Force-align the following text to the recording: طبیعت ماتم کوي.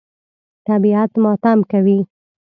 طبیعت 0.67 1.11
ماتم 1.23 1.59
کوي. 1.71 1.99